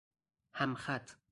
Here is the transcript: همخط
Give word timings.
همخط 0.53 1.17